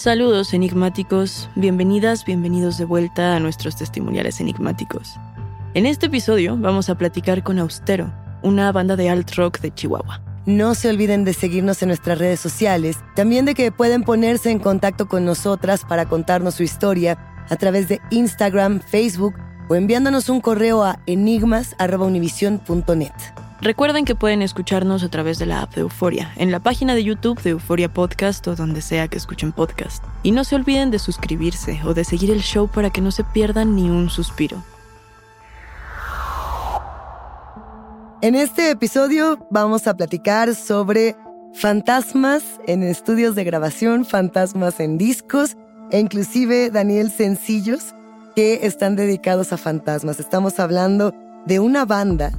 [0.00, 5.16] Saludos enigmáticos, bienvenidas, bienvenidos de vuelta a nuestros testimoniales enigmáticos.
[5.74, 8.10] En este episodio vamos a platicar con Austero,
[8.42, 10.22] una banda de alt rock de Chihuahua.
[10.46, 14.58] No se olviden de seguirnos en nuestras redes sociales, también de que pueden ponerse en
[14.58, 17.18] contacto con nosotras para contarnos su historia
[17.50, 19.34] a través de Instagram, Facebook
[19.68, 23.12] o enviándonos un correo a enigmas.univision.net.
[23.62, 27.04] Recuerden que pueden escucharnos a través de la app de Euforia, en la página de
[27.04, 30.02] YouTube de Euforia Podcast o donde sea que escuchen podcast.
[30.22, 33.22] Y no se olviden de suscribirse o de seguir el show para que no se
[33.22, 34.64] pierdan ni un suspiro.
[38.22, 41.14] En este episodio vamos a platicar sobre
[41.52, 45.58] fantasmas en estudios de grabación, fantasmas en discos
[45.90, 47.94] e inclusive, Daniel, sencillos
[48.34, 50.18] que están dedicados a fantasmas.
[50.18, 51.12] Estamos hablando
[51.44, 52.32] de una banda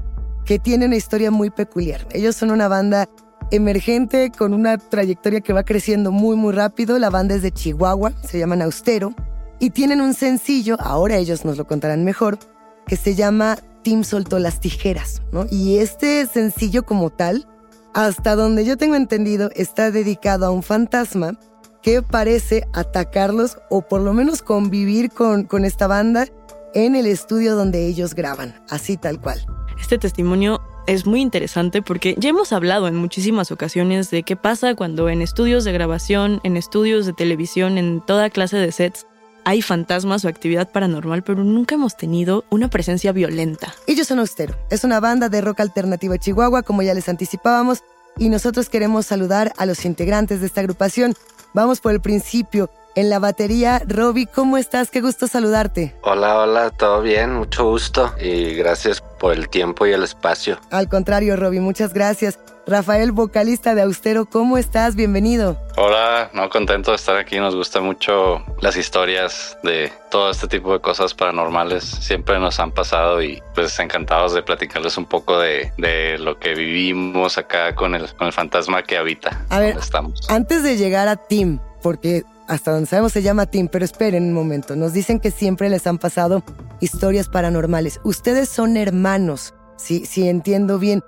[0.46, 2.08] que tiene una historia muy peculiar.
[2.12, 3.08] Ellos son una banda
[3.52, 6.98] emergente con una trayectoria que va creciendo muy muy rápido.
[7.00, 9.14] La banda es de Chihuahua, se llaman Austero
[9.60, 12.40] y tienen un sencillo, ahora ellos nos lo contarán mejor,
[12.88, 15.46] que se llama Tim soltó las tijeras, ¿no?
[15.52, 17.48] Y este sencillo como tal,
[17.94, 21.38] hasta donde yo tengo entendido, está dedicado a un fantasma
[21.84, 26.28] que parece atacarlos o por lo menos convivir con, con esta banda
[26.74, 29.46] en el estudio donde ellos graban, así tal cual.
[29.82, 34.76] Este testimonio es muy interesante porque ya hemos hablado en muchísimas ocasiones de qué pasa
[34.76, 39.06] cuando en estudios de grabación, en estudios de televisión, en toda clase de sets,
[39.44, 43.74] hay fantasmas o actividad paranormal, pero nunca hemos tenido una presencia violenta.
[43.88, 47.84] Ellos son Austero, es una banda de rock alternativo de Chihuahua, como ya les anticipábamos,
[48.18, 51.16] y nosotros queremos saludar a los integrantes de esta agrupación.
[51.54, 52.70] Vamos por el principio.
[52.94, 54.92] En la batería, Robbie, ¿cómo estás?
[54.92, 55.96] Qué gusto saludarte.
[56.02, 60.60] Hola, hola, todo bien, mucho gusto y gracias por el tiempo y el espacio.
[60.72, 62.38] Al contrario, Robbie, muchas gracias.
[62.68, 64.96] Rafael, vocalista de Austero, ¿cómo estás?
[64.96, 65.58] Bienvenido.
[65.78, 67.40] Hola, no contento de estar aquí.
[67.40, 71.84] Nos gusta mucho las historias de todo este tipo de cosas paranormales.
[71.84, 76.54] Siempre nos han pasado y pues encantados de platicarles un poco de, de lo que
[76.54, 79.46] vivimos acá con el, con el fantasma que habita.
[79.50, 80.30] A ver, estamos.
[80.30, 84.34] antes de llegar a Tim, porque hasta donde sabemos se llama Tim, pero esperen un
[84.34, 84.76] momento.
[84.76, 86.44] Nos dicen que siempre les han pasado
[86.80, 88.00] historias paranormales.
[88.04, 91.02] Ustedes son hermanos, si, si entiendo bien.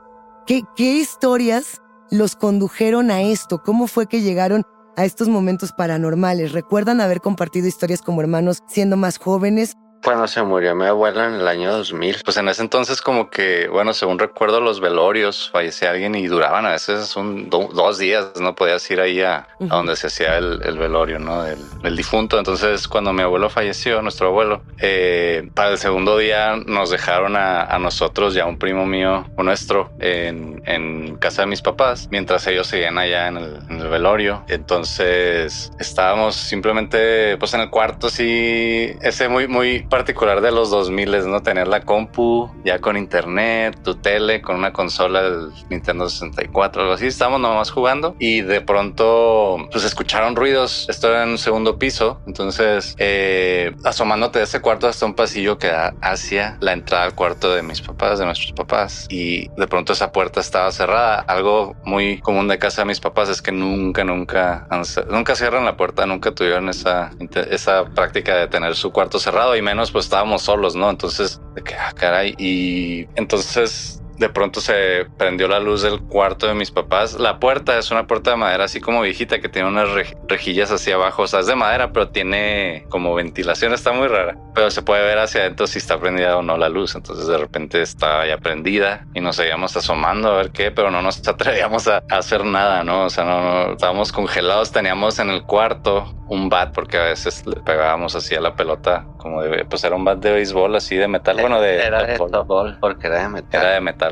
[0.45, 1.81] ¿Qué, ¿Qué historias
[2.11, 3.63] los condujeron a esto?
[3.63, 4.63] ¿Cómo fue que llegaron
[4.95, 6.51] a estos momentos paranormales?
[6.51, 11.35] ¿Recuerdan haber compartido historias como hermanos siendo más jóvenes Cuando se murió mi abuela en
[11.35, 12.23] el año 2000.
[12.25, 16.65] Pues en ese entonces como que, bueno, según recuerdo los velorios, fallecía alguien y duraban
[16.65, 21.19] a veces un, dos días, no podías ir ahí a, donde se hacía el, velorio,
[21.19, 21.43] ¿no?
[21.43, 22.37] Del, difunto.
[22.37, 27.77] Entonces cuando mi abuelo falleció, nuestro abuelo, eh, para el segundo día nos dejaron a,
[27.79, 32.67] nosotros, ya un primo mío o nuestro, en, en, casa de mis papás, mientras ellos
[32.67, 34.43] seguían allá en el, en el velorio.
[34.49, 41.29] Entonces estábamos simplemente pues en el cuarto, sí, ese muy, muy particular de los 2000,
[41.29, 41.43] ¿no?
[41.43, 46.95] Tener la compu ya con internet, tu tele, con una consola del Nintendo 64, algo
[46.95, 47.05] así.
[47.05, 50.87] Estábamos nomás jugando y de pronto pues escucharon ruidos.
[50.89, 52.19] Esto en un segundo piso.
[52.25, 57.13] Entonces, eh, asomándote de ese cuarto hasta un pasillo que da hacia la entrada al
[57.13, 59.05] cuarto de mis papás, de nuestros papás.
[59.11, 61.19] Y de pronto esa puerta estaba cerrada.
[61.19, 64.67] Algo muy común de casa de mis papás es que nunca, nunca,
[65.07, 67.11] nunca cierran la puerta, nunca tuvieron esa,
[67.51, 70.89] esa práctica de tener su cuarto cerrado y menos pues estábamos solos, ¿no?
[70.89, 72.35] Entonces, de que, ah, caray.
[72.37, 77.19] Y entonces de pronto se prendió la luz del cuarto de mis papás.
[77.19, 79.89] La puerta es una puerta de madera así como viejita que tiene unas
[80.27, 81.23] rejillas hacia abajo.
[81.23, 83.73] O sea, es de madera, pero tiene como ventilación.
[83.73, 84.37] Está muy rara.
[84.53, 86.95] Pero se puede ver hacia adentro si está prendida o no la luz.
[86.95, 91.01] Entonces de repente estaba ya prendida y nos seguíamos asomando a ver qué, pero no
[91.01, 93.05] nos atrevíamos a, hacer nada, ¿no?
[93.05, 94.71] O sea, no, no, estábamos congelados.
[94.71, 99.05] Teníamos en el cuarto un bat porque a veces le pegábamos así a la pelota
[99.17, 101.37] como de, pues era un bat de béisbol así de metal.
[101.39, 101.83] Bueno, de...
[101.83, 103.61] Era de fútbol porque era de metal.
[103.61, 104.02] Era de metal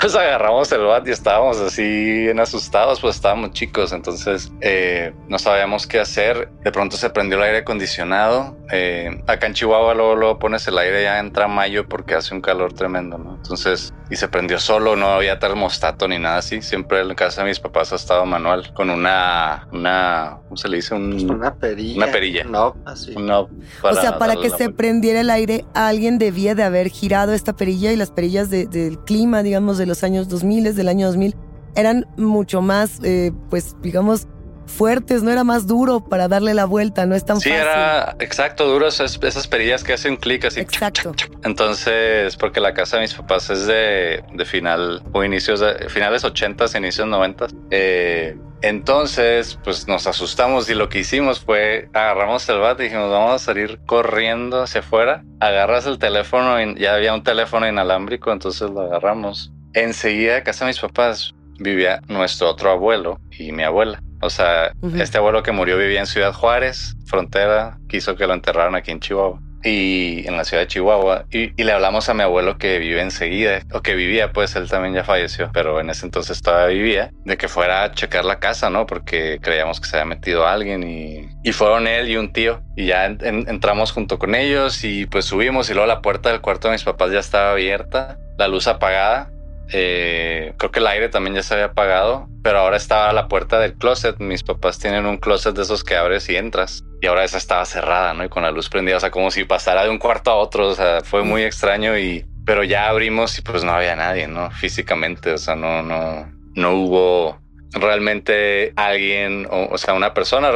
[0.00, 5.38] pues agarramos el bat y estábamos así bien asustados, pues estábamos chicos, entonces eh, no
[5.38, 6.48] sabíamos qué hacer.
[6.62, 8.56] De pronto se prendió el aire acondicionado.
[8.72, 12.40] Eh, acá en Chihuahua luego, luego, pones el aire ya entra mayo porque hace un
[12.40, 13.36] calor tremendo, ¿no?
[13.36, 16.60] Entonces, y se prendió solo, no había termostato ni nada así.
[16.62, 20.76] Siempre en casa de mis papás ha estado manual con una, una, ¿cómo se le
[20.76, 20.94] dice?
[20.94, 21.96] Pues una perilla.
[21.96, 22.44] Una perilla.
[22.44, 23.14] No, así.
[23.16, 27.92] o sea, para que se prendiera el aire, alguien debía de haber girado esta perilla
[27.92, 31.36] y las perillas del clima digamos, de los años 2000, del año 2000,
[31.76, 34.26] eran mucho más, eh, pues, digamos,
[34.66, 37.52] fuertes, no era más duro para darle la vuelta, no es tan fácil.
[37.52, 40.58] Sí, era exacto, duro esas, esas perillas que hacen clic así.
[40.58, 41.14] Exacto.
[41.44, 46.24] Entonces, porque la casa de mis papás es de, de final o inicios de finales
[46.24, 52.60] 80 inicios 90 eh, entonces, pues nos asustamos y lo que hicimos fue agarramos el
[52.60, 55.22] bat y dijimos, vamos a salir corriendo hacia afuera.
[55.38, 59.52] Agarras el teléfono y ya había un teléfono inalámbrico, entonces lo agarramos.
[59.74, 64.02] Enseguida, casa de mis papás, vivía nuestro otro abuelo y mi abuela.
[64.22, 68.74] O sea, este abuelo que murió vivía en Ciudad Juárez, frontera, quiso que lo enterraran
[68.74, 72.58] aquí en Chihuahua y en la ciudad de Chihuahua y, le hablamos a mi abuelo
[72.58, 76.42] que vive enseguida o que vivía pues él también ya falleció pero en ese entonces
[76.42, 80.06] todavía vivía de que fuera a checar la casa no porque creíamos que se había
[80.06, 85.06] metido alguien y, fueron él y un tío y ya entramos junto con ellos y
[85.06, 88.48] pues subimos y luego la puerta del cuarto de mis papás ya estaba abierta la
[88.48, 89.30] luz apagada
[89.72, 93.28] eh, creo que el aire también ya se había apagado, pero ahora estaba a la
[93.28, 94.18] puerta del closet.
[94.18, 96.84] Mis papás tienen un closet de esos que abres y entras.
[97.00, 98.24] Y ahora esa estaba cerrada, ¿no?
[98.24, 100.68] Y con la luz prendida, o sea, como si pasara de un cuarto a otro.
[100.68, 102.26] O sea, fue muy extraño y...
[102.46, 104.50] Pero ya abrimos y pues no había nadie, ¿no?
[104.50, 107.38] Físicamente, o sea, no, no, no hubo
[107.74, 110.50] realmente alguien, o, sea, una persona,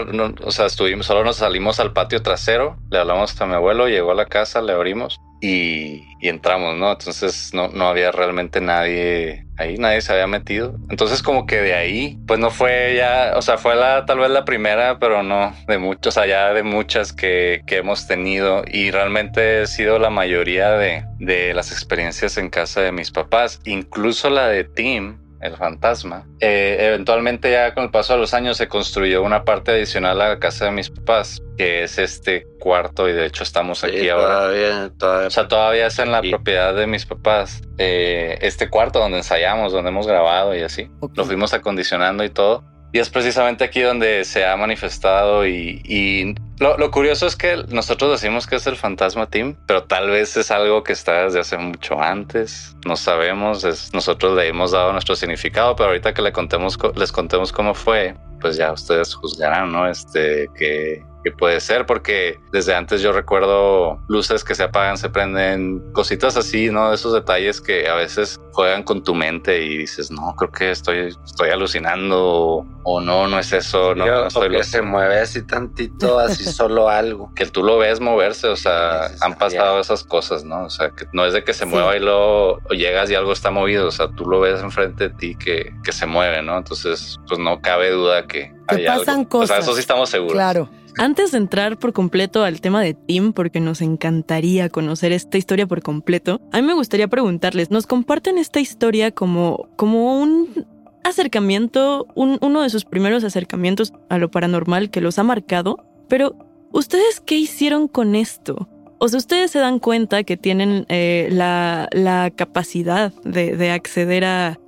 [0.44, 4.12] o sea, estuvimos, solo nos salimos al patio trasero, le hablamos a mi abuelo, llegó
[4.12, 6.93] a la casa, le abrimos y, entramos, ¿no?
[6.93, 10.76] Entonces no, no había realmente nadie ahí, nadie se había metido.
[10.91, 14.31] Entonces como que de ahí, pues no fue ya, o sea, fue la tal vez
[14.31, 19.62] la primera, pero no de muchos, allá de muchas que, que hemos tenido y realmente
[19.62, 24.49] he sido la mayoría de, de las experiencias en casa de mis papás, incluso la
[24.49, 26.26] de Tim el fantasma.
[26.40, 30.28] Eh, eventualmente ya con el paso de los años se construyó una parte adicional a
[30.30, 34.50] la casa de mis papás, que es este cuarto y de hecho estamos aquí ahora.
[34.99, 37.62] Todavía, O sea, todavía es en la propiedad de mis papás.
[37.78, 40.90] Eh, este cuarto donde ensayamos, donde hemos grabado y así.
[41.14, 42.64] Lo fuimos acondicionando y todo.
[42.92, 48.47] Y es precisamente aquí donde se ha manifestado y, lo, curioso es que nosotros decimos
[48.47, 52.00] que es el fantasma team, pero tal vez es algo que está desde hace mucho
[52.00, 52.77] antes.
[52.87, 57.53] No sabemos, nosotros le hemos dado nuestro significado, pero ahorita que le contemos, les contemos
[57.53, 59.88] cómo fue, pues ya ustedes juzgarán, ¿no?
[59.88, 65.11] Este, que que puede ser, porque desde antes yo recuerdo luces que se apagan, se
[65.11, 66.92] prenden, cositas así, ¿no?
[66.92, 71.14] Esos detalles que a veces juegan con tu mente y dices, no, creo que estoy,
[71.25, 74.04] estoy alucinando o no, no es eso, no,
[74.50, 77.32] que se mueve así tantito, así solo algo.
[77.35, 80.64] Que tú lo ves moverse, o sea, han pasado esas cosas, ¿no?
[80.64, 83.50] O sea, que no es de que se mueva y luego llegas y algo está
[83.50, 86.56] movido, o sea, tú lo ves enfrente de ti que, que se mueve, ¿no?
[86.56, 88.56] Entonces, pues no cabe duda que...
[88.68, 89.50] Que pasan cosas.
[89.50, 90.35] O sea, eso sí estamos seguros.
[90.35, 90.68] Claro.
[90.99, 95.64] Antes de entrar por completo al tema de Tim, porque nos encantaría conocer esta historia
[95.64, 100.67] por completo, a mí me gustaría preguntarles, ¿nos comparten esta historia como, como un
[101.05, 105.87] acercamiento, uno de sus primeros acercamientos a lo paranormal que los ha marcado?
[106.09, 106.35] Pero,
[106.73, 108.69] ¿ustedes qué hicieron con esto?
[108.99, 114.25] O sea, ustedes se dan cuenta que tienen eh, la, la, capacidad de, de, acceder
[114.25, 114.59] a,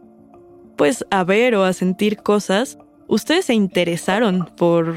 [0.77, 2.79] pues, a ver o a sentir cosas.
[3.09, 4.95] Ustedes se interesaron por,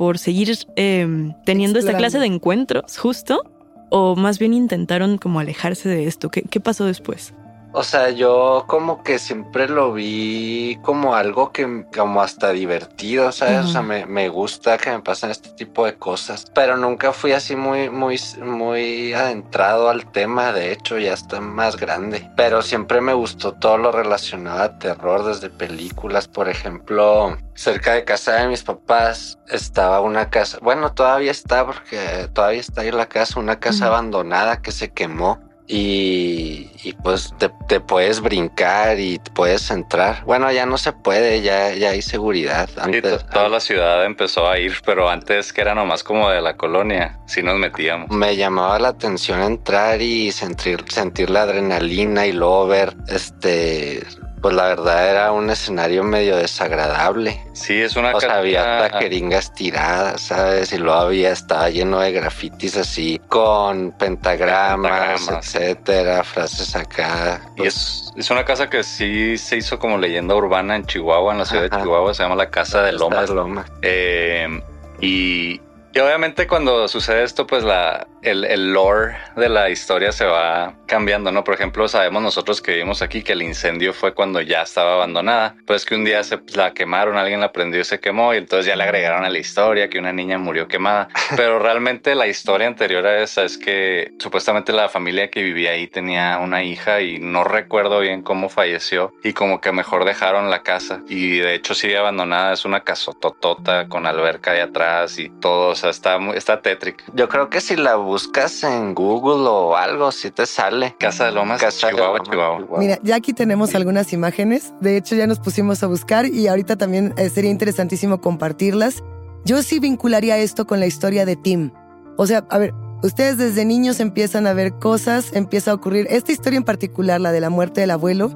[0.00, 3.42] por seguir eh, teniendo esta clase de encuentros, justo.
[3.90, 6.30] O más bien intentaron como alejarse de esto.
[6.30, 7.34] ¿Qué, qué pasó después?
[7.72, 13.64] O sea, yo como que siempre lo vi como algo que como hasta divertido, ¿sabes?
[13.64, 17.30] O sea, me, me, gusta que me pasen este tipo de cosas, pero nunca fui
[17.30, 23.00] así muy, muy, muy adentrado al tema, de hecho ya está más grande, pero siempre
[23.00, 28.48] me gustó todo lo relacionado a terror desde películas, por ejemplo, cerca de casa de
[28.48, 33.60] mis papás estaba una casa, bueno, todavía está porque todavía está ahí la casa, una
[33.60, 40.24] casa abandonada que se quemó y, pues te, puedes brincar y puedes entrar.
[40.24, 42.68] Bueno, ya no se puede, ya, ya hay seguridad.
[42.76, 46.56] Antes, toda la ciudad empezó a ir, pero antes que era nomás como de la
[46.56, 48.10] colonia, si nos metíamos.
[48.10, 54.02] Me llamaba la atención entrar y sentir, sentir la adrenalina y luego ver este
[54.40, 57.40] pues la verdad era un escenario medio desagradable.
[57.52, 60.72] Sí, es una o sea, había hasta jeringas tiradas, ¿sabes?
[60.72, 67.40] Y luego había, estaba lleno de grafitis así, con pentagramas, etcétera, frases acá.
[67.56, 71.38] Y es, es, una casa que sí se hizo como leyenda urbana en Chihuahua, en
[71.38, 73.30] la ciudad de Chihuahua, se llama la Casa de Lomas.
[73.30, 73.66] Loma.
[73.82, 74.62] Eh,
[75.00, 75.60] y
[75.92, 80.74] y obviamente cuando sucede esto, pues la, el, el, lore de la historia se va
[80.86, 81.44] cambiando, ¿no?
[81.44, 85.54] Por ejemplo, sabemos nosotros que vivimos aquí que el incendio fue cuando ya estaba abandonada,
[85.66, 88.66] pues que un día se la quemaron, alguien la prendió y se quemó y entonces
[88.66, 91.08] ya le agregaron a la historia que una niña murió quemada.
[91.36, 95.86] Pero realmente la historia anterior a esa es que supuestamente la familia que vivía ahí
[95.86, 100.62] tenía una hija y no recuerdo bien cómo falleció y como que mejor dejaron la
[100.62, 105.74] casa y de hecho sigue abandonada, es una casototota con alberca de atrás y todo
[105.74, 107.04] sea, está, está tétrica.
[107.14, 110.96] Yo creo que si la buscas en Google o algo, si te sale.
[110.98, 114.74] Casa de Lomas, Casa Chihuahua, Chihuahua, Mira, ya aquí tenemos algunas imágenes.
[114.80, 119.04] De hecho, ya nos pusimos a buscar y ahorita también eh, sería interesantísimo compartirlas.
[119.44, 121.70] Yo sí vincularía esto con la historia de Tim.
[122.16, 122.74] O sea, a ver,
[123.04, 126.08] ustedes desde niños empiezan a ver cosas, empieza a ocurrir.
[126.10, 128.32] Esta historia en particular, la de la muerte del abuelo,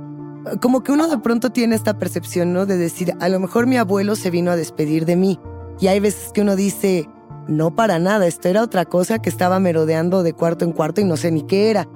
[0.63, 2.65] como que uno de pronto tiene esta percepción, ¿no?
[2.65, 5.41] De decir, a lo mejor mi abuelo se vino a despedir de mí.
[5.81, 7.09] Y hay veces que uno dice,
[7.49, 11.05] no para nada, esto era otra cosa que estaba merodeando de cuarto en cuarto y
[11.05, 11.87] no sé ni qué era,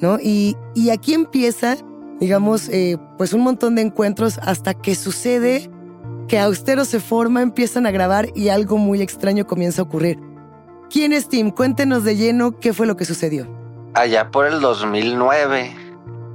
[0.00, 0.18] ¿no?
[0.20, 1.76] Y, y aquí empieza,
[2.20, 5.70] digamos, eh, pues un montón de encuentros hasta que sucede
[6.28, 10.18] que Austero se forma, empiezan a grabar y algo muy extraño comienza a ocurrir.
[10.90, 11.50] ¿Quién es Tim?
[11.50, 13.46] Cuéntenos de lleno qué fue lo que sucedió.
[13.94, 15.76] Allá por el 2009.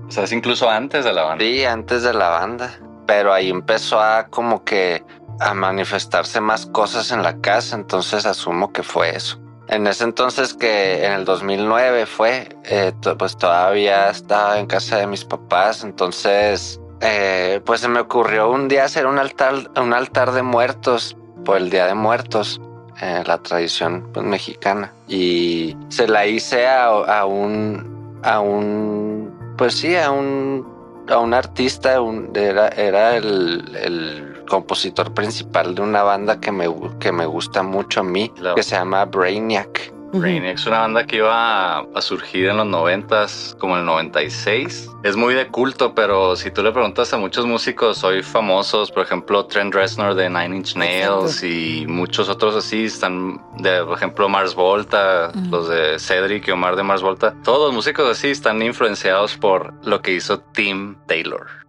[0.08, 1.46] O sea, es incluso antes de la banda.
[1.46, 2.72] Sí, antes de la banda.
[3.06, 5.04] Pero ahí empezó a como que
[5.40, 9.40] a manifestarse más cosas en la casa, entonces asumo que fue eso.
[9.68, 15.08] En ese entonces que en el 2009 fue, eh, pues todavía estaba en casa de
[15.08, 20.32] mis papás, entonces eh, pues se me ocurrió un día hacer un altar, un altar
[20.32, 21.16] de muertos
[21.46, 22.60] por el Día de Muertos,
[23.02, 29.76] eh, la tradición pues, mexicana, y se la hice a, a un, a un, pues
[29.76, 30.79] sí, a un
[31.10, 31.98] a un artista,
[32.36, 36.66] era, era el, compositor principal de una banda que me,
[37.00, 39.94] que me gusta mucho a mí, que se llama Brainiac.
[40.12, 44.90] Brainiac es una banda que iba a, surgir en los noventas, como en el 96.
[45.04, 49.04] Es muy de culto, pero si tú le preguntas a muchos músicos hoy famosos, por
[49.04, 54.28] ejemplo Trent Reznor de Nine Inch Nails y muchos otros así, están de, por ejemplo,
[54.28, 58.62] Mars Volta, los de Cedric y Omar de Mars Volta, todos los músicos así están
[58.62, 61.69] influenciados por lo que hizo Tim Taylor.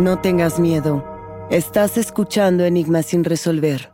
[0.00, 1.04] No tengas miedo.
[1.50, 3.92] Estás escuchando Enigmas sin resolver.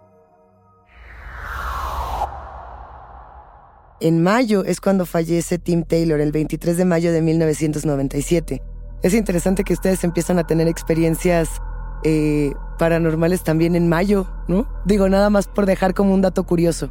[3.98, 8.62] En mayo es cuando fallece Tim Taylor, el 23 de mayo de 1997.
[9.02, 11.60] Es interesante que ustedes empiezan a tener experiencias
[12.04, 14.68] eh, paranormales también en mayo, ¿no?
[14.84, 16.88] Digo, nada más por dejar como un dato curioso.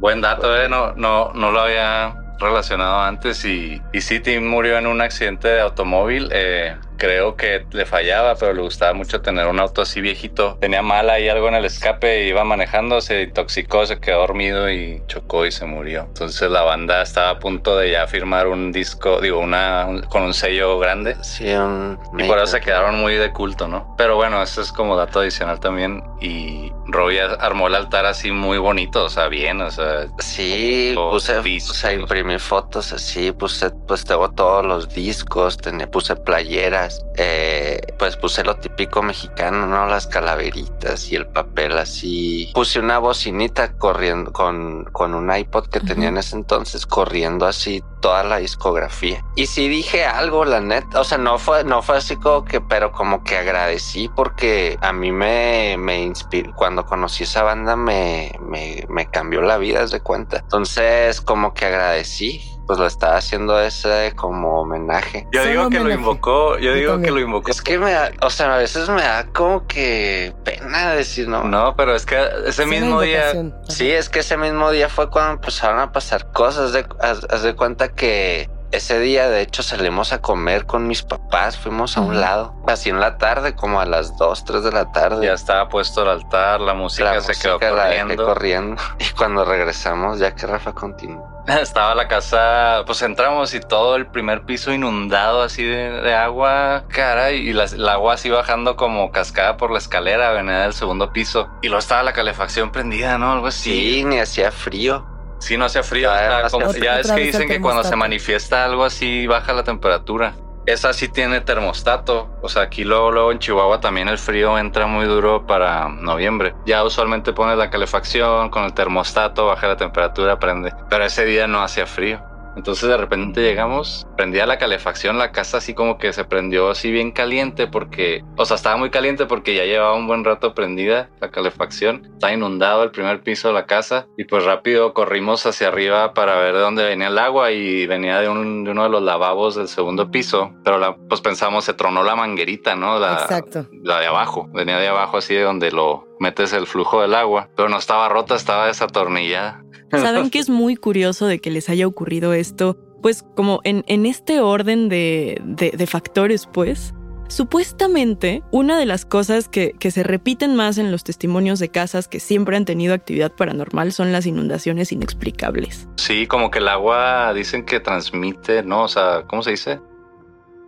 [0.00, 0.68] Buen dato, eh.
[0.68, 5.48] no, no, no lo había relacionado antes y, y sí, Tim murió en un accidente
[5.48, 6.28] de automóvil.
[6.32, 10.56] Eh, creo que le fallaba, pero le gustaba mucho tener un auto así viejito.
[10.60, 15.02] Tenía mal ahí algo en el escape, iba manejando, se intoxicó, se quedó dormido y
[15.06, 16.02] chocó y se murió.
[16.08, 20.22] Entonces la banda estaba a punto de ya firmar un disco, digo, una un- con
[20.22, 21.16] un sello grande.
[21.22, 21.98] Sí, un...
[22.18, 23.94] Y por eso se quedaron muy de culto, ¿no?
[23.96, 26.02] Pero bueno, eso es como dato adicional también.
[26.20, 30.08] Y Robbie armó el altar así muy bonito, o sea, bien, o sea.
[30.18, 37.04] Sí, puse, puse imprimir fotos así, puse, pues tengo todos los discos, tenía, puse playeras,
[37.16, 39.86] eh, pues puse lo típico mexicano, ¿no?
[39.86, 42.50] Las calaveritas y el papel así.
[42.54, 47.82] Puse una bocinita corriendo con, con un iPod que tenía en ese entonces, corriendo así
[48.00, 49.24] toda la discografía.
[49.34, 52.60] Y sí dije algo, la neta, o sea, no fue, no fue así como que,
[52.60, 58.32] pero como que agradecí porque a mí me, me inspiró, cuando conocí esa banda me,
[58.40, 60.38] me, me cambió la vida, de cuenta.
[60.38, 65.26] Entonces, como que agradecí, pues lo estaba haciendo ese como homenaje.
[65.32, 67.50] Yo digo que lo invocó, yo digo que lo invocó.
[67.50, 71.44] Es que me da, o sea, a veces me da como que pena decir no.
[71.44, 73.32] No, pero es que ese mismo día.
[73.68, 76.74] Sí, es que ese mismo día fue cuando empezaron a pasar cosas.
[76.74, 81.02] De, haz, haz de cuenta que ese día, de hecho, salimos a comer con mis
[81.02, 84.72] papás, fuimos a un lado, así en la tarde, como a las 2, 3 de
[84.72, 85.24] la tarde.
[85.24, 88.26] Ya estaba puesto el altar, la música La se quedó música corriendo.
[88.26, 88.82] corriendo.
[88.98, 91.37] Y cuando regresamos, ya que Rafa continuó.
[91.62, 96.84] Estaba la casa, pues entramos y todo el primer piso inundado así de, de agua,
[96.88, 101.12] cara, y la, el agua así bajando como cascada por la escalera, venía del segundo
[101.12, 101.48] piso.
[101.62, 103.32] Y luego estaba la calefacción prendida, ¿no?
[103.32, 103.70] Algo así.
[103.98, 105.06] Sí, ni hacía frío.
[105.40, 106.10] Sí, no hacía frío.
[106.10, 109.52] o sea, como- hacía ya es que dicen que cuando se manifiesta algo así baja
[109.52, 110.34] la temperatura.
[110.68, 112.28] Esa sí tiene termostato.
[112.42, 116.54] O sea, aquí luego, en Chihuahua también el frío entra muy duro para noviembre.
[116.66, 120.74] Ya usualmente pones la calefacción con el termostato, baja la temperatura, prende.
[120.90, 122.22] Pero ese día no hacía frío.
[122.58, 126.90] Entonces de repente llegamos, prendía la calefacción, la casa así como que se prendió así
[126.90, 131.08] bien caliente porque, o sea, estaba muy caliente porque ya llevaba un buen rato prendida
[131.20, 132.02] la calefacción.
[132.14, 136.34] Estaba inundado el primer piso de la casa y pues rápido corrimos hacia arriba para
[136.40, 139.54] ver de dónde venía el agua y venía de, un- de uno de los lavabos
[139.54, 140.52] del segundo piso.
[140.64, 142.98] Pero la- pues pensamos, se tronó la manguerita, ¿no?
[142.98, 143.66] La, Exacto.
[143.84, 147.48] la de abajo, venía de abajo así de donde lo metes el flujo del agua.
[147.56, 149.64] Pero no estaba rota, estaba desatornillada.
[149.90, 152.76] ¿Saben que es muy curioso de que les haya ocurrido esto?
[153.02, 156.94] Pues como en, en este orden de, de- de factores, pues,
[157.28, 162.08] supuestamente una de las cosas que, que se repiten más en los testimonios de casas
[162.08, 165.88] que siempre han tenido actividad paranormal son las inundaciones inexplicables.
[165.96, 168.82] Sí, como que el agua dicen que transmite, ¿no?
[168.84, 169.80] O sea, ¿cómo se dice?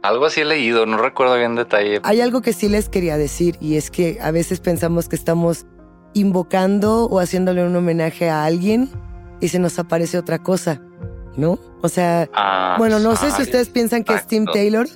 [0.02, 2.00] Algo así he leído, no recuerdo bien detalle.
[2.04, 5.66] Hay algo que sí les quería decir y es que a veces pensamos que estamos
[6.14, 8.90] invocando o haciéndole un homenaje a alguien
[9.40, 10.80] y se nos aparece otra cosa,
[11.36, 11.58] ¿no?
[11.82, 14.44] O sea, Ah, bueno, no sé si ustedes piensan que es Tim.
[14.46, 14.86] Taylor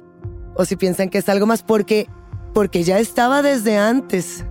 [0.54, 2.08] o si piensan que es algo más porque
[2.52, 4.44] porque ya estaba desde antes.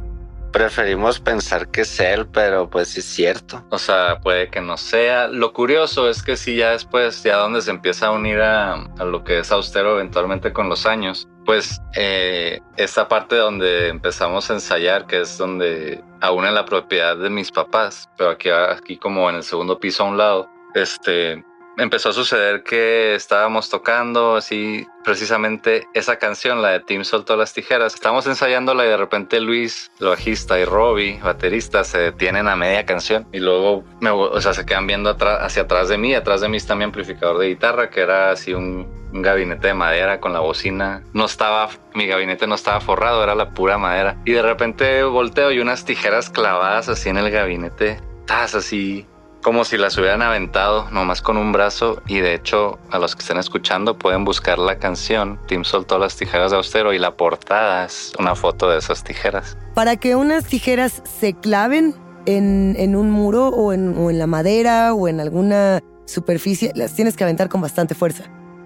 [0.53, 3.65] Preferimos pensar que es él, pero pues es cierto.
[3.71, 5.27] O sea, puede que no sea.
[5.27, 9.03] Lo curioso es que sí, ya después, ya donde se empieza a unir a, a
[9.03, 14.53] lo que es austero eventualmente con los años, pues eh, esta parte donde empezamos a
[14.53, 19.29] ensayar, que es donde aún en la propiedad de mis papás, pero aquí, aquí como
[19.29, 21.43] en el segundo piso a un lado, este,
[21.77, 27.53] empezó a suceder que estábamos tocando así precisamente esa canción, la de Tim soltó las
[27.53, 27.93] tijeras.
[27.93, 32.85] Estábamos ensayándola y de repente Luis, el bajista, y Robbie, baterista, se detienen a media
[32.85, 36.13] canción y luego me, o sea, se quedan viendo hacia atrás de mí.
[36.13, 40.19] Atrás de mí está mi amplificador de guitarra, que era así un, gabinete de madera
[40.19, 41.03] con la bocina.
[41.13, 44.17] No estaba, mi gabinete no estaba forrado, era la pura madera.
[44.25, 47.99] Y de repente volteo y unas tijeras clavadas así en el gabinete.
[48.27, 49.05] Así
[49.43, 53.21] como si las hubieran aventado nomás con un brazo y de hecho a los que
[53.21, 57.85] estén escuchando pueden buscar la canción Tim soltó las tijeras de austero y la portada
[57.85, 59.57] es una foto de esas tijeras.
[59.75, 61.93] Para que unas tijeras se claven
[62.25, 66.95] en, en un muro o en, o en la madera o en alguna superficie, las
[66.95, 68.23] tienes que aventar con bastante fuerza.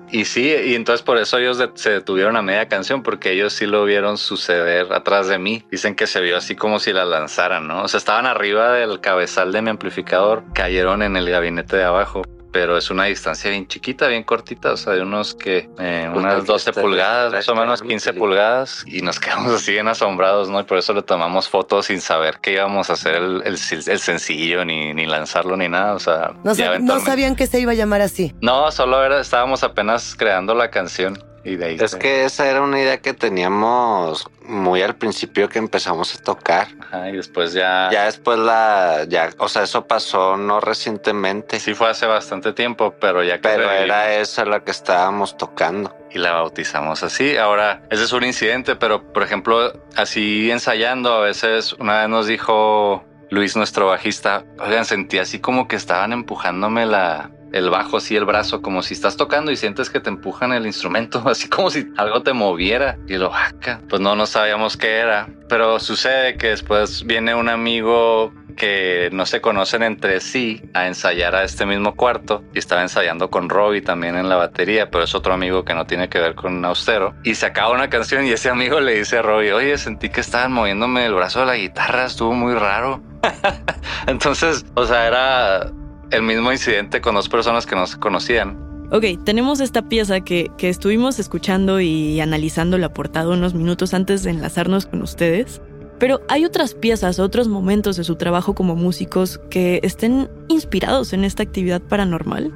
[0.10, 3.66] Y sí, y entonces por eso ellos se detuvieron a media canción porque ellos sí
[3.66, 5.64] lo vieron suceder atrás de mí.
[5.70, 7.84] Dicen que se vio así como si la lanzaran, ¿no?
[7.84, 12.22] O sea, estaban arriba del cabezal de mi amplificador, cayeron en el gabinete de abajo.
[12.52, 16.24] Pero es una distancia bien chiquita, bien cortita, o sea, de unos que eh, Pues
[16.24, 18.18] unas aquí 12 está, pulgadas, más o menos extraño, 15 sí.
[18.20, 20.60] pulgadas, y nos quedamos así bien asombrados, ¿no?
[20.60, 23.58] Y por eso le tomamos fotos sin saber que íbamos a hacer el, el,
[23.88, 27.74] el sencillo, ni, ni lanzarlo, ni nada, o sea, No, sab- sabían que se iba
[27.74, 28.34] a llamar así.
[28.42, 32.62] no, solo era, estábamos apenas creando la canción y de ahí Es que esa era
[32.62, 36.68] una idea que teníamos muy al principio que empezamos a tocar.
[36.82, 37.90] Ajá, y después ya...
[37.92, 41.60] Ya después la, ya, o sea, eso pasó no recientemente.
[41.60, 45.38] Sí fue hace bastante tiempo, pero ya que Pero revivimos era esa la que estábamos
[45.38, 45.96] tocando.
[46.12, 47.38] y la bautizamos así.
[47.38, 52.28] Ahora, ese es un incidente, pero por ejemplo, así ensayando, a veces una vez nos
[52.28, 58.16] dijo Luis, nuestro bajista, oigan, sentí así como que estaban empujándome la, el bajo, así
[58.16, 61.70] el brazo, como si estás tocando y sientes que te empujan el instrumento, así como
[61.70, 62.98] si algo te moviera.
[63.08, 65.30] Y lo vaca, pues no, no sabíamos qué era.
[65.50, 71.36] Pero sucede que después viene un amigo que no se conocen entre sí a ensayar
[71.36, 75.16] a este mismo cuarto y estaba ensayando con Robbie también en la batería, pero es
[75.16, 78.32] otro amigo que no tiene que ver con Austero y se acaba una canción y
[78.32, 81.56] ese amigo le dice a Robbie, oye, sentí que estaban moviéndome el brazo de la
[81.56, 83.02] guitarra, estuvo muy raro.
[84.08, 85.72] Entonces, o sea, era
[86.12, 88.58] el mismo incidente con dos personas que no se conocían.
[88.90, 94.24] Ok, tenemos esta pieza que, que estuvimos escuchando y analizando la portada unos minutos antes
[94.24, 95.62] de enlazarnos con ustedes.
[96.00, 101.26] Pero hay otras piezas, otros momentos de su trabajo como músicos que estén inspirados en
[101.26, 102.54] esta actividad paranormal.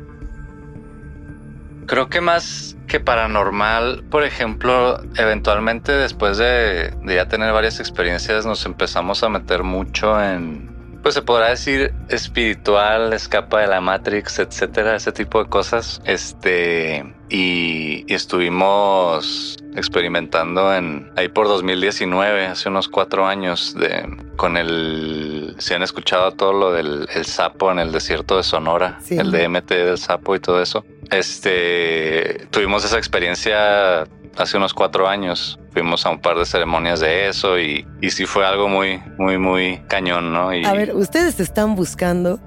[1.87, 8.45] Creo que más que paranormal, por ejemplo, eventualmente después de, de ya tener varias experiencias
[8.45, 10.70] nos empezamos a meter mucho en,
[11.01, 16.01] pues se podrá decir espiritual, escapa de la Matrix, etcétera, ese tipo de cosas.
[16.05, 24.57] Este, y, y estuvimos experimentando en ahí por 2019, hace unos cuatro años, de, con
[24.57, 29.17] el, si han escuchado todo lo del el sapo en el desierto de Sonora, Sí.
[29.17, 30.85] el DMT del sapo y todo eso.
[31.09, 34.03] Este, tuvimos esa experiencia
[34.37, 35.57] hace unos cuatro años.
[35.71, 39.37] Fuimos a un par de ceremonias de eso y, y sí fue algo muy, muy,
[39.37, 40.53] muy cañón, ¿no?
[40.53, 42.39] Y, A ver, ustedes están buscando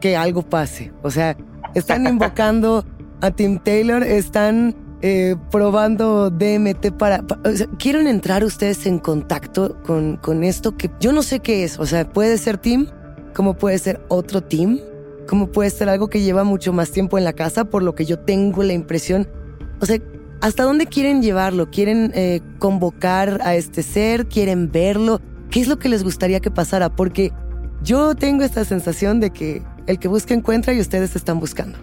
[0.00, 0.92] que algo pase.
[1.02, 1.36] O sea,
[1.74, 2.84] están invocando
[3.22, 7.22] a Tim Taylor, están eh, probando DMT para...
[7.22, 11.40] pa- o sea, ¿Quieren entrar ustedes en contacto con, con esto que yo no sé
[11.40, 11.78] qué es?
[11.78, 12.86] O sea, puede ser Tim,
[13.34, 14.78] como puede ser otro Tim,
[15.26, 18.04] como puede ser algo que lleva mucho más tiempo en la casa, por lo que
[18.04, 19.26] yo tengo la impresión.
[19.80, 19.98] O sea,
[20.40, 21.70] ¿hasta dónde quieren llevarlo?
[21.70, 24.26] ¿Quieren eh, convocar a este ser?
[24.26, 25.20] ¿Quieren verlo?
[25.50, 26.90] ¿Qué es lo que les gustaría que pasara?
[26.90, 27.32] Porque
[27.82, 31.78] yo tengo esta sensación de que el que busca encuentra y ustedes están buscando.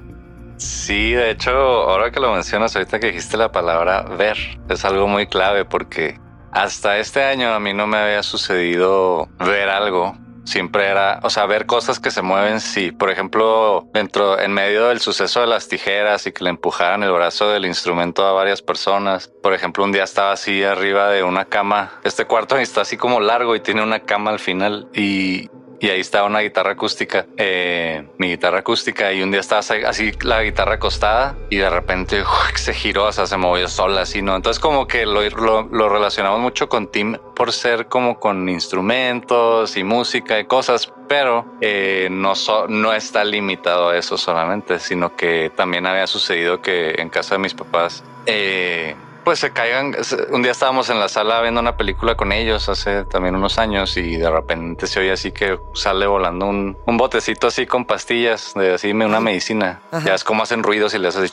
[0.58, 4.38] Sí, de hecho, ahora que lo mencionas, ahorita que dijiste la palabra ver,
[4.70, 6.20] es algo muy clave porque
[6.52, 10.15] hasta este año a mí no me había sucedido ver algo.
[10.45, 12.91] Siempre era, o sea, ver cosas que se mueven, sí.
[12.91, 17.12] Por ejemplo, dentro, en medio del suceso de las tijeras y que le empujaran el
[17.12, 19.27] brazo del instrumento a varias personas.
[19.27, 21.99] Por ejemplo, un día estaba así arriba de una cama.
[22.03, 25.49] Este cuarto está así como largo y tiene una cama al final y,
[25.86, 30.13] y ahí estaba una guitarra acústica, eh, mi guitarra acústica y un día estaba así
[30.24, 32.24] la guitarra acostada y de repente
[32.56, 34.36] se giró, o sea, se movió sola así, ¿no?
[34.36, 39.84] Entonces como que lo, lo, relacionamos mucho con Tim por ser como con instrumentos y
[39.84, 42.34] música y cosas, pero eh, no,
[42.67, 47.39] no está limitado a eso solamente, sino que también había sucedido que en casa de
[47.39, 48.95] mis papás eh,
[49.26, 49.94] pues se caigan.
[50.30, 53.98] Un día estábamos en la sala viendo una película con ellos hace también unos años
[53.98, 58.76] y de repente se oye así que sale volando un, botecito así con pastillas de
[58.76, 59.82] así una medicina.
[60.06, 61.32] Ya es como hacen ruidos y le haces.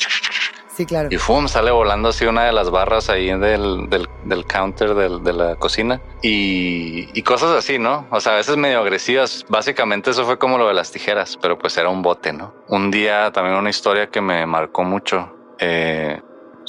[0.75, 1.09] Sí, claro.
[1.11, 5.57] Y fum, sale volando así una de las barras ahí del, del, counter de la
[5.57, 8.07] cocina y, y, cosas así, ¿no?
[8.11, 9.45] O sea, a veces medio agresivas.
[9.51, 12.55] Básicamente eso fue como lo de las tijeras, pero pues era un bote, ¿no?
[12.69, 15.37] Un día también una historia que me marcó mucho.
[15.59, 16.23] Eh,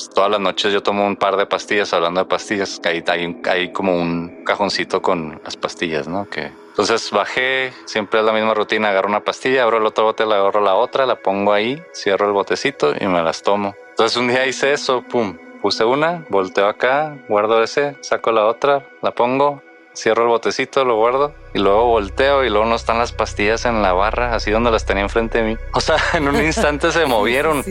[0.03, 3.41] pues, todas las noches yo tomo un par de pastillas, hablando de pastillas, ahí hay,
[3.49, 6.27] hay como un cajoncito con las pastillas, ¿no?
[6.29, 10.25] Que entonces bajé, siempre es la misma rutina, agarro una pastilla, abro el otro bote,
[10.25, 13.75] la agarro la otra, la pongo ahí, cierro el botecito y me las tomo.
[13.91, 18.89] Entonces un día hice eso, pum, puse una, volteo acá, guardo ese, saco la otra,
[19.01, 19.61] la pongo,
[19.95, 23.81] cierro el botecito, lo guardo y luego volteo y luego no están las pastillas en
[23.81, 25.57] la barra, así donde las tenía enfrente de mí.
[25.73, 27.63] O sea, en un instante se movieron.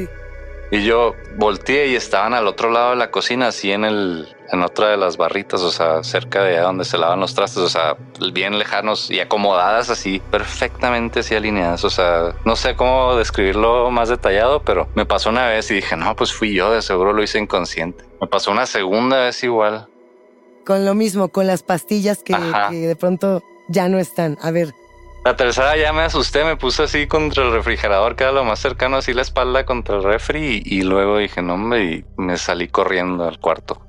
[0.72, 4.62] Y yo volteé y estaban al otro lado de la cocina, así en el, en
[4.62, 7.98] otra de las barritas, o sea, cerca de donde se lavan los trastes, o sea,
[8.32, 11.85] bien lejanos y acomodadas así, perfectamente así alineadas.
[11.85, 15.94] O sea, no sé cómo describirlo más detallado, pero me pasó una vez y dije,
[15.94, 18.06] no, pues fui yo, de seguro lo hice inconsciente.
[18.18, 19.88] Me pasó una segunda vez igual.
[20.64, 22.35] Con lo mismo, con las pastillas que,
[22.70, 24.38] que de pronto ya no están.
[24.40, 24.72] A ver,
[25.24, 28.58] la tercera ya me asusté, me puse así contra el refrigerador, que era lo más
[28.58, 32.68] cercano, así la espalda contra el refri, y, luego dije, no, hombre, y me salí
[32.68, 33.80] corriendo al cuarto.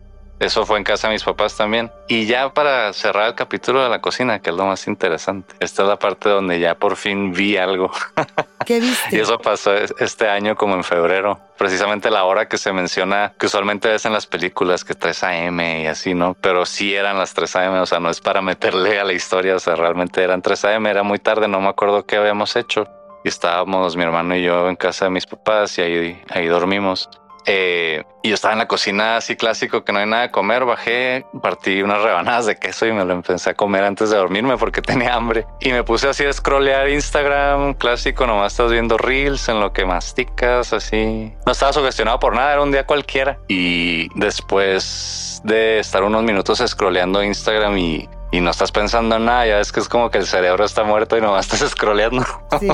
[0.43, 1.89] Eso fue en casa de mis papás también.
[2.09, 5.55] Y ya para cerrar el capítulo de la cocina, que es lo más interesante.
[5.61, 7.89] Esta es la parte donde ya por fin vi algo.
[8.65, 9.15] ¿Qué viste?
[9.15, 11.39] y eso pasó este año como en febrero.
[11.57, 15.83] Precisamente la hora que se menciona, que usualmente ves en las películas, que 3 a.m.
[15.83, 16.35] y así, ¿no?
[16.41, 19.55] Pero sí eran las 3 a.m., o sea, no es para meterle a la historia,
[19.55, 22.85] o sea, realmente eran 3 a.m., era muy tarde, no me acuerdo qué habíamos hecho.
[23.23, 27.09] Y estábamos mi hermano y yo en casa de mis papás y ahí, ahí dormimos.
[27.45, 30.63] Eh, y yo estaba en la cocina así clásico que no hay nada de comer.
[30.65, 34.57] Bajé, partí unas rebanadas de queso y me lo empecé a comer antes de dormirme
[34.57, 35.45] porque tenía hambre.
[35.59, 38.25] Y me puse así a scrollear Instagram clásico.
[38.25, 41.33] Nomás estás viendo reels en lo que masticas, así.
[41.45, 43.37] No estaba sugestionado por nada, era un día cualquiera.
[43.47, 49.45] Y después de estar unos minutos scrolleando Instagram y, y no estás pensando en nada,
[49.45, 52.25] ya ves que es como que el cerebro está muerto y nomás estás scrolleando.
[52.59, 52.69] Sí.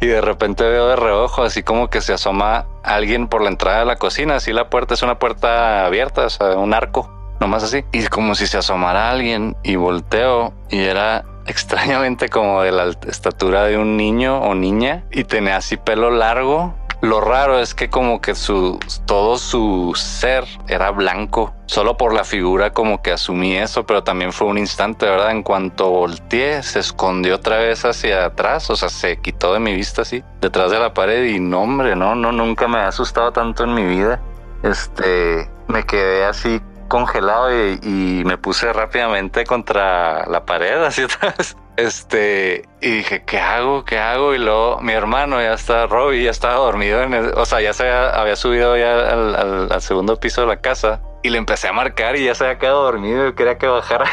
[0.00, 3.80] Y de repente veo de reojo así como que se asoma alguien por la entrada
[3.80, 7.10] de la cocina, así la puerta es una puerta abierta, o sea, un arco,
[7.40, 7.84] nomás así.
[7.92, 13.64] Y como si se asomara alguien y volteo y era extrañamente como de la estatura
[13.64, 18.20] de un niño o niña y tenía así pelo largo lo raro es que como
[18.20, 21.54] que su todo su ser era blanco.
[21.66, 25.30] Solo por la figura como que asumí eso, pero también fue un instante, ¿verdad?
[25.30, 29.74] En cuanto volteé, se escondió otra vez hacia atrás, o sea, se quitó de mi
[29.74, 33.32] vista así, detrás de la pared y no, hombre, no, no, nunca me ha asustado
[33.32, 34.20] tanto en mi vida.
[34.62, 41.56] Este, me quedé así congelado y, y me puse rápidamente contra la pared, así atrás.
[41.78, 43.84] Este, y dije, ¿qué hago?
[43.84, 44.34] ¿Qué hago?
[44.34, 47.72] Y luego mi hermano ya está, Robbie ya estaba dormido, en el, o sea, ya
[47.72, 52.16] se había, subido ya al, segundo piso de la casa y le empecé a marcar
[52.16, 54.10] y ya se había quedado dormido y quería que bajara.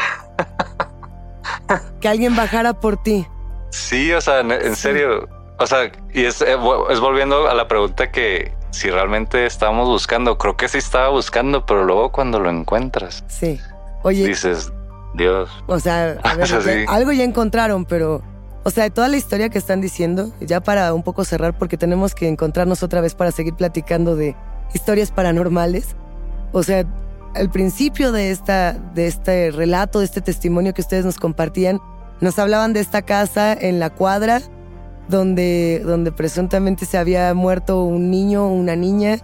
[2.00, 3.26] que alguien bajara por ti.
[3.70, 5.28] Sí, o sea, en, serio.
[5.58, 6.56] O sea, y es, eh,
[6.90, 11.64] es volviendo a la pregunta que si realmente estábamos buscando, creo que sí estaba buscando,
[11.66, 13.24] pero luego cuando lo encuentras.
[13.28, 13.60] Sí.
[14.02, 14.26] Oye.
[14.26, 14.72] Dices,
[15.14, 15.50] Dios.
[15.66, 16.18] O sea,
[16.88, 18.22] algo ya encontraron, pero,
[18.64, 22.14] o sea, toda la historia que están diciendo, ya para un poco cerrar, porque tenemos
[22.14, 24.36] que encontrarnos otra vez para seguir platicando de
[24.74, 25.96] historias paranormales.
[26.52, 26.84] O sea,
[27.34, 31.80] al principio de, esta, de este relato, de este testimonio que ustedes nos compartían,
[32.20, 34.40] nos hablaban de esta casa en la cuadra
[35.08, 39.18] donde, donde presuntamente se había muerto un niño o una niña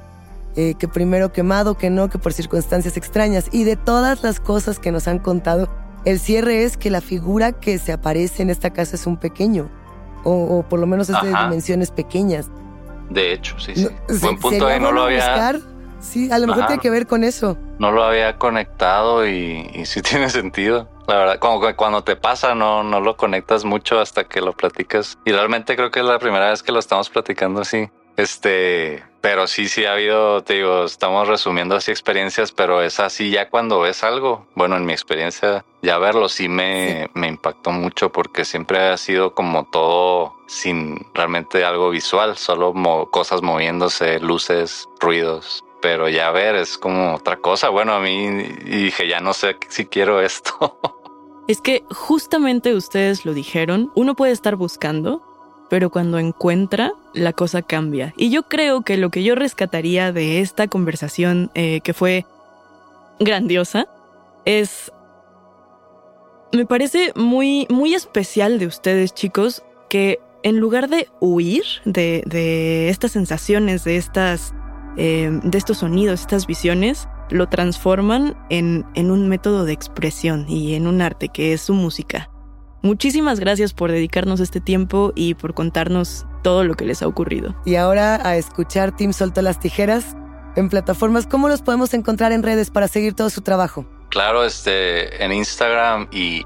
[0.54, 3.48] eh, que primero quemado, que no, que por circunstancias extrañas.
[3.52, 5.68] Y de todas las cosas que nos han contado,
[6.04, 9.70] el cierre es que la figura que se aparece en esta casa es un pequeño,
[10.24, 12.48] o, por lo menos es de dimensiones pequeñas.
[13.10, 13.88] De hecho, sí, sí.
[14.20, 15.60] Buen punto ahí, no lo había...
[16.00, 17.56] Sí, a lo mejor tiene que ver con eso.
[17.78, 20.88] No lo había conectado y, y sí tiene sentido.
[21.06, 24.52] La verdad, como que cuando te pasa no, no lo conectas mucho hasta que lo
[24.52, 25.18] platicas.
[25.24, 27.88] Y realmente creo que es la primera vez que lo estamos platicando así.
[28.16, 33.30] Este, pero sí, sí ha habido, te digo, estamos resumiendo así experiencias, pero es así
[33.30, 34.46] ya cuando ves algo.
[34.54, 39.34] Bueno, en mi experiencia, ya verlo sí me, me impactó mucho porque siempre ha sido
[39.34, 42.74] como todo sin realmente algo visual, solo
[43.10, 45.64] cosas moviéndose, luces, ruidos.
[45.82, 47.68] Pero ya ver es como otra cosa.
[47.68, 48.30] Bueno, a mí
[48.64, 50.78] dije, ya no sé si quiero esto.
[51.48, 55.22] Es que justamente ustedes lo dijeron, uno puede estar buscando,
[55.68, 58.14] pero cuando encuentra, la cosa cambia.
[58.16, 62.26] Y yo creo que lo que yo rescataría de esta conversación, eh, que fue
[63.18, 63.88] grandiosa,
[64.44, 64.92] es...
[66.52, 73.12] Me parece muy, muy especial de ustedes, chicos, que en lugar de huir de, estas
[73.12, 74.54] sensaciones, de, estas,
[74.96, 80.74] eh, de estos sonidos, estas visiones, lo transforman en, en un método de expresión y
[80.74, 82.28] en un arte que es su música.
[82.82, 87.54] Muchísimas gracias por dedicarnos este tiempo y por contarnos todo lo que les ha ocurrido.
[87.64, 90.16] Y ahora a escuchar Team Soltó las Tijeras
[90.56, 91.26] en plataformas.
[91.26, 93.86] ¿Cómo los podemos encontrar en redes para seguir todo su trabajo?
[94.10, 96.42] Claro, este, en Instagram y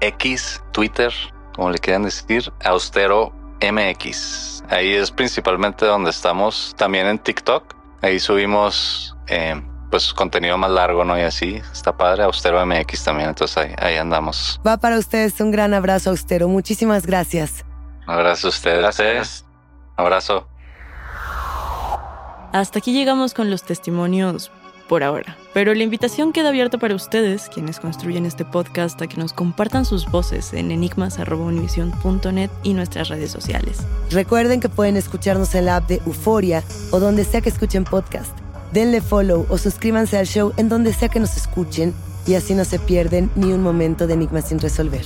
[0.00, 1.12] X, Twitter,
[1.54, 4.64] como le quieran decir, Austero MX.
[4.70, 6.74] Ahí es principalmente donde estamos.
[6.76, 7.75] También en TikTok.
[8.06, 11.18] Ahí subimos eh, pues contenido más largo, ¿no?
[11.18, 14.60] Y así, está padre, Austero MX también, entonces ahí, ahí andamos.
[14.64, 17.64] Va para ustedes un gran abrazo, Austero, muchísimas gracias.
[18.06, 18.78] Un abrazo a ustedes.
[18.78, 19.44] Gracias.
[19.96, 20.48] Abrazo.
[22.52, 24.52] Hasta aquí llegamos con los testimonios
[24.88, 29.16] por ahora, pero la invitación queda abierta para ustedes, quienes construyen este podcast, a que
[29.16, 33.78] nos compartan sus voces en enigmas.univision.net y nuestras redes sociales.
[34.10, 38.36] Recuerden que pueden escucharnos en la app de Euforia o donde sea que escuchen podcast.
[38.72, 41.94] Denle follow o suscríbanse al show en donde sea que nos escuchen
[42.26, 45.04] y así no se pierden ni un momento de Enigmas sin resolver.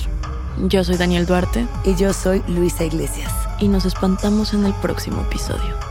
[0.67, 1.67] Yo soy Daniel Duarte.
[1.85, 3.31] Y yo soy Luisa Iglesias.
[3.59, 5.90] Y nos espantamos en el próximo episodio.